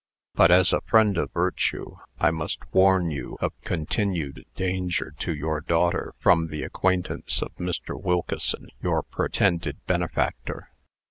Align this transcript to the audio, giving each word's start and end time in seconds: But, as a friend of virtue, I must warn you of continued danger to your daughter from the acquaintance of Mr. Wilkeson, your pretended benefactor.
But, 0.33 0.49
as 0.49 0.73
a 0.73 0.81
friend 0.81 1.15
of 1.19 1.31
virtue, 1.31 1.97
I 2.19 2.31
must 2.31 2.57
warn 2.73 3.11
you 3.11 3.37
of 3.39 3.53
continued 3.61 4.45
danger 4.55 5.13
to 5.19 5.31
your 5.31 5.61
daughter 5.61 6.15
from 6.17 6.47
the 6.47 6.63
acquaintance 6.63 7.39
of 7.39 7.53
Mr. 7.57 8.01
Wilkeson, 8.01 8.69
your 8.81 9.03
pretended 9.03 9.85
benefactor. 9.85 10.71